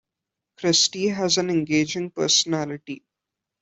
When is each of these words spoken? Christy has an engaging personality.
Christy 0.57 1.09
has 1.09 1.37
an 1.37 1.51
engaging 1.51 2.09
personality. 2.09 3.03